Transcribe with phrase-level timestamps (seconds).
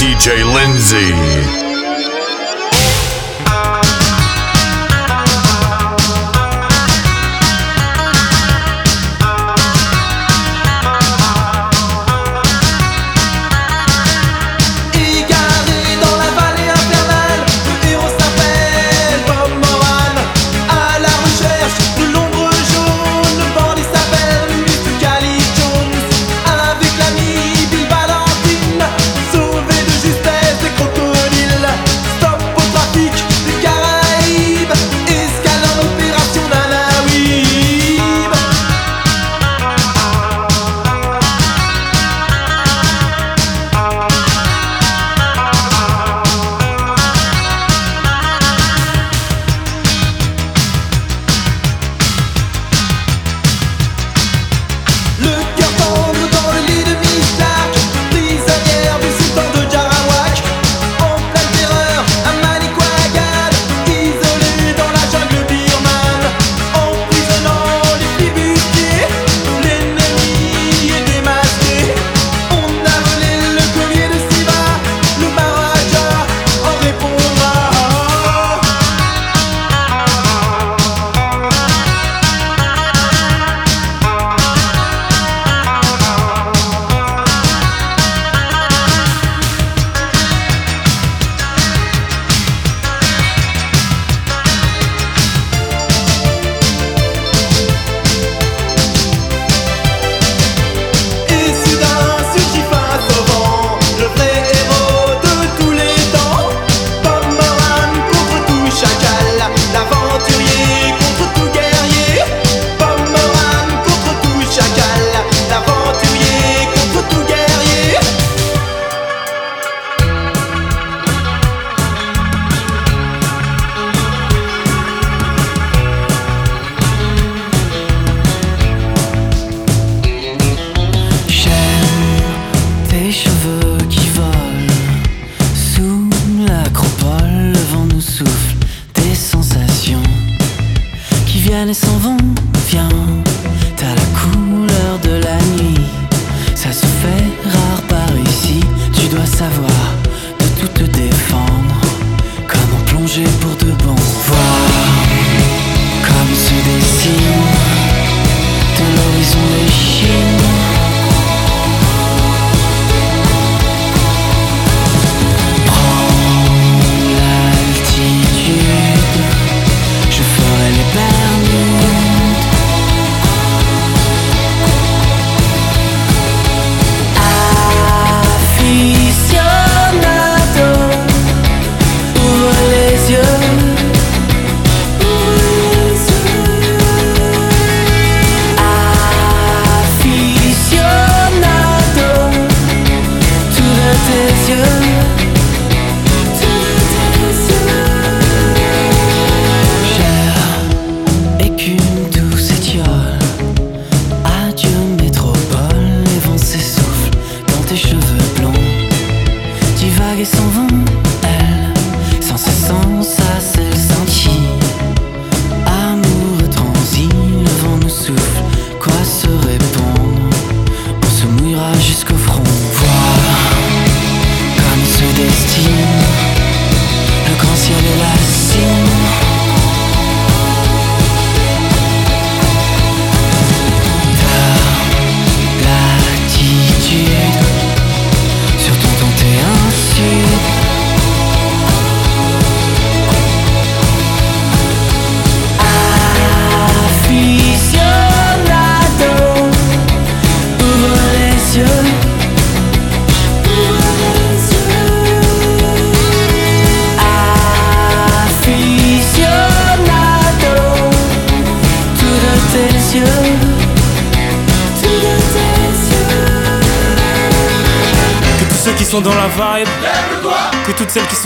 [0.00, 1.59] DJ Lindsay.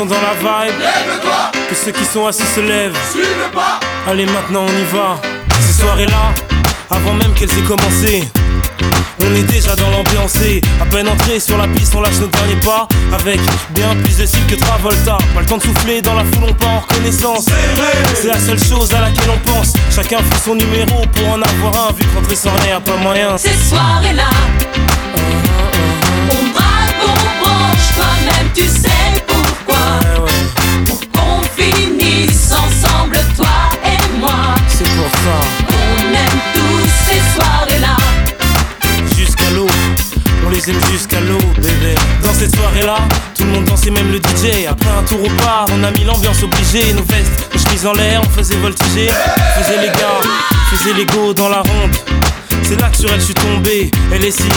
[0.09, 0.79] Sont dans la vibe.
[0.79, 1.53] Lève-toi.
[1.69, 2.97] Que ceux qui sont assis se lèvent.
[3.11, 3.81] Suis le pas.
[4.09, 5.21] Allez, maintenant on y va.
[5.61, 6.35] Ces soirées-là,
[6.91, 8.25] avant même qu'elles aient commencé.
[9.21, 10.35] On est déjà dans l'ambiance
[10.83, 13.41] à peine entré sur la piste, on lâche nos derniers pas avec
[13.71, 15.19] bien plus de style que Travolta.
[15.35, 17.47] Pas le temps de souffler dans la foule, on part en reconnaissance.
[18.15, 19.73] C'est la seule chose à laquelle on pense.
[19.95, 23.39] Chacun fait son numéro pour en avoir un, vu qu'entrer sans rien, pas moyen.
[23.39, 24.29] Ces soirées-là,
[26.31, 26.55] on
[35.26, 37.97] On aime tous ces soirées-là.
[39.17, 39.67] Jusqu'à l'eau,
[40.47, 41.94] on les aime jusqu'à l'eau, bébé.
[42.23, 42.97] Dans cette soirée-là,
[43.35, 44.67] tout le monde dansait, même le DJ.
[44.69, 46.93] Après un tour au bar, on a mis l'ambiance obligée.
[46.93, 49.09] Nos vestes, nos chemises en l'air, on faisait voltiger.
[49.09, 50.21] On faisait les gars,
[50.71, 51.97] faisait les go dans la ronde.
[52.62, 54.49] C'est là que sur elle je suis tombé, elle est si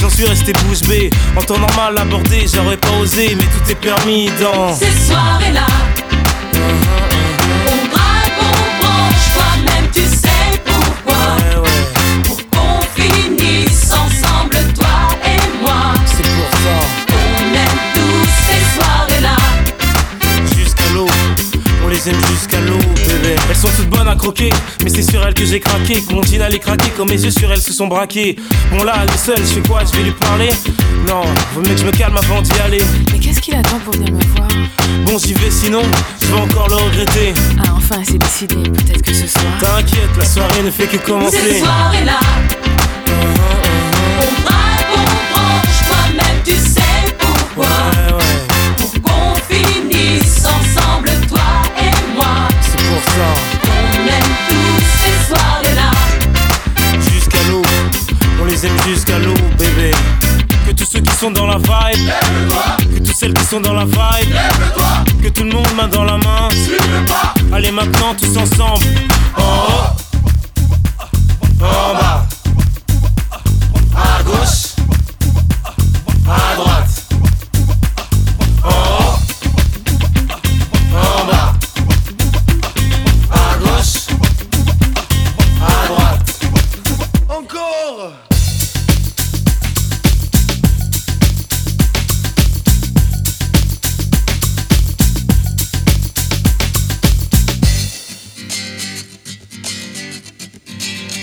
[0.00, 3.74] J'en suis resté bouche bée, en temps normal abordé J'aurais pas osé, mais tout est
[3.76, 5.66] permis dans Ces soirées-là.
[6.52, 7.23] Uh-huh.
[22.04, 23.36] Les aime jusqu'à l'eau, bébé.
[23.48, 24.50] Elles sont toutes bonnes à croquer,
[24.82, 26.02] mais c'est sur elles que j'ai craqué.
[26.02, 28.36] Que mon jean allait craquer, comme mes yeux sur elles se sont braqués.
[28.70, 29.80] Bon là, elle est seule, je fais quoi?
[29.84, 30.50] Je vais lui parler?
[31.06, 31.22] Non,
[31.54, 32.82] vaut mieux que je me calme avant d'y aller.
[33.12, 34.48] Mais qu'est-ce qu'il attend pour venir me voir?
[35.06, 35.82] Bon, j'y vais sinon,
[36.22, 37.34] je vais encore le regretter.
[37.60, 38.56] Ah, enfin, c'est décidé.
[38.56, 39.44] Peut-être que ce soir.
[39.60, 41.60] T'inquiète, la soirée ne fait que commencer.
[41.60, 42.20] soirées-là.
[43.06, 44.63] On drague, on
[53.16, 55.90] On aime tous ces soirées-là.
[57.12, 57.62] Jusqu'à l'eau,
[58.42, 59.92] on les aime jusqu'à l'eau, bébé.
[60.66, 62.10] Que tous ceux qui sont dans la vibe,
[62.92, 64.34] que toutes celles qui sont dans la vibe,
[65.22, 66.48] que tout le monde main dans la main.
[67.52, 68.84] Allez maintenant tous ensemble.
[69.36, 69.94] En haut,
[71.60, 72.26] en bas,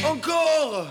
[0.03, 0.87] Encore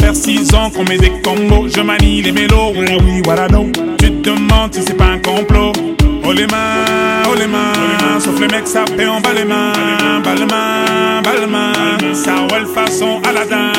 [0.00, 1.68] faire six ans qu'on met des combos.
[1.74, 3.70] Je manie les mélos, voilà oui, voilà non.
[3.98, 5.72] Tu te demandes si c'est pas un complot.
[6.28, 9.72] Oh les mains, oh les mains, sauf les mecs fait en bas les mains,
[10.24, 13.70] bas les mains, bas les mains, ça roule façon Aladdin.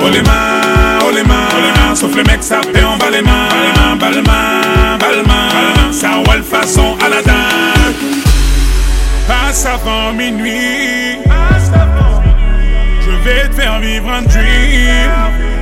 [0.00, 4.10] Oh les mains, oh les mains, sauf les mecs fait en bas les mains, bas
[4.10, 7.32] les mains, bas les mains, ça roule façon Aladdin.
[9.28, 11.18] Passe avant minuit,
[13.00, 15.61] je vais te faire vivre un dream.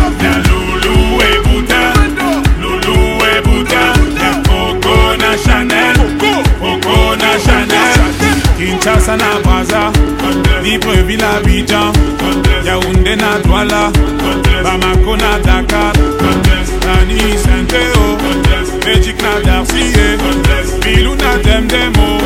[11.11, 11.91] Libreville Abidjan,
[12.65, 13.91] Yaoundé na Douala,
[14.63, 15.93] Bamako na Dakar,
[19.21, 19.63] na
[20.81, 22.17] Bilou na Demdemo,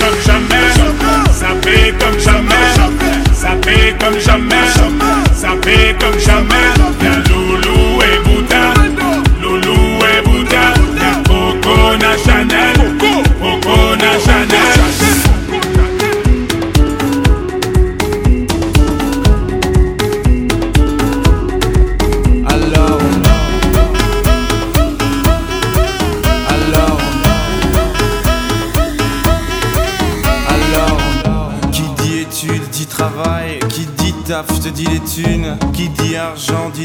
[0.00, 2.54] comme jamais, comme jamais,
[3.32, 4.66] ça fait comme jamais,
[5.34, 7.31] ça fait comme jamais.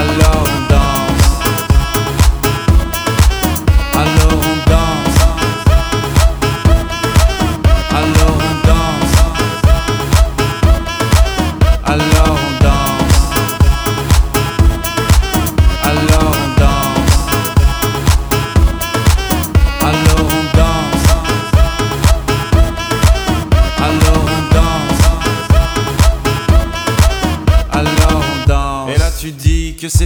[0.00, 0.89] alone.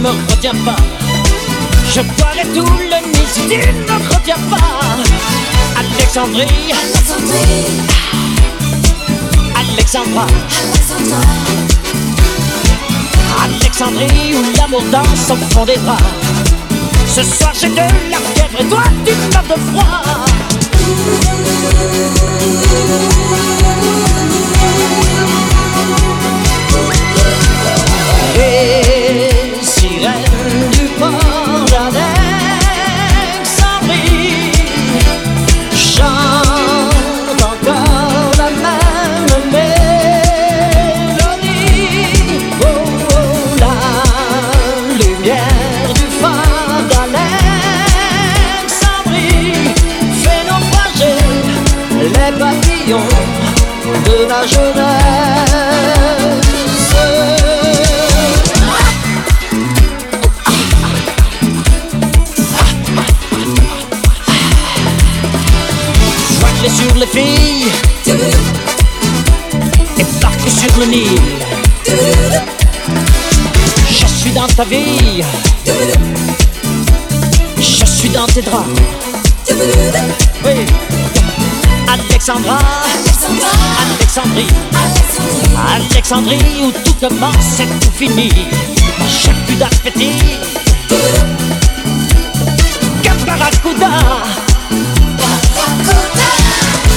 [0.00, 0.76] ne me retiens pas.
[1.92, 4.96] Je boirai tout le nid si tu ne me retiens pas.
[5.78, 7.66] Alexandrie, Alexandrie,
[9.54, 10.26] Alexandra,
[10.62, 11.20] Alexandra.
[13.44, 15.96] Alexandrie où l'amour danse au fond des bras.
[17.06, 20.04] Ce soir j'ai de la fièvre et toi tu meurs de froid.
[31.70, 33.80] J'allais sans
[35.72, 39.78] chante encore la même mélodie.
[42.60, 42.66] Oh,
[43.14, 43.74] oh la
[44.98, 47.38] lumière du phare d'Alexandrie,
[50.24, 51.18] fait nos frais,
[52.02, 53.12] les papillons
[54.06, 54.69] de la journée.
[73.90, 75.22] Je suis dans ta vie.
[77.58, 78.66] Je suis dans tes draps.
[80.42, 80.64] Oui.
[81.86, 82.60] Alexandra,
[83.84, 84.46] Alexandrie,
[85.68, 88.32] Alexandrie où tout commence et tout finit.
[89.06, 90.16] J'ai plus d'appétit.
[93.02, 93.90] Caparacuda.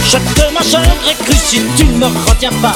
[0.05, 2.75] Je te mangerai cru si tu ne me retiens pas.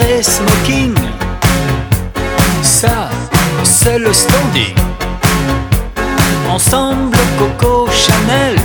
[0.00, 0.94] vrai smoking.
[2.62, 3.08] Ça,
[3.64, 4.74] c'est le standing.
[6.48, 8.56] Ensemble, Coco Chanel.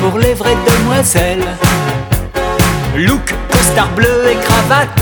[0.00, 1.48] Pour les vraies demoiselles.
[2.96, 4.99] Look, costard bleu et cravate.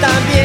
[0.00, 0.41] 大变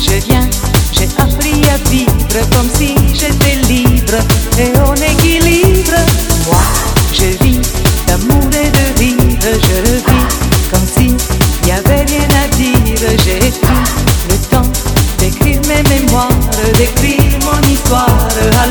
[0.00, 0.48] je viens,
[0.92, 4.18] j'ai appris à vivre comme si j'étais libre
[4.58, 5.98] et en équilibre.
[6.46, 6.62] Moi,
[7.12, 7.60] je vis
[8.06, 11.14] d'amour et de rire, je vis comme si
[11.66, 13.08] y avait rien à dire.
[13.24, 13.84] J'ai pris
[14.30, 14.70] le temps
[15.18, 16.28] d'écrire mes mémoires,
[16.76, 18.28] d'écrire mon histoire
[18.62, 18.66] à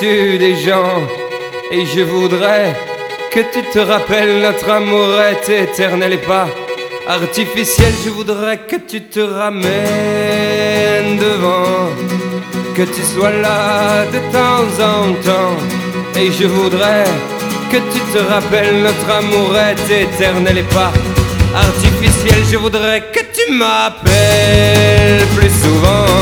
[0.00, 1.06] des gens,
[1.70, 2.74] et je voudrais
[3.30, 6.48] que tu te rappelles notre amour est éternel et pas
[7.06, 7.92] artificiel.
[8.04, 11.90] Je voudrais que tu te ramènes devant,
[12.74, 15.56] que tu sois là de temps en temps,
[16.16, 17.04] et je voudrais
[17.70, 20.92] que tu te rappelles notre amour est éternel et pas
[21.54, 22.42] artificiel.
[22.50, 26.21] Je voudrais que tu m'appelles plus souvent,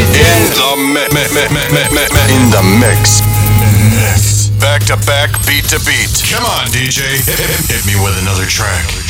[0.00, 0.76] artificiel.
[2.28, 2.62] In the.
[2.80, 3.20] Mix.
[4.60, 6.22] Back to back, beat to beat.
[6.30, 7.00] Come on, DJ.
[7.24, 9.09] Hit, hit- hit me with another track.